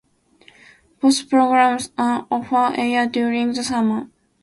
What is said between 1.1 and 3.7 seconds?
programmes are off-air during the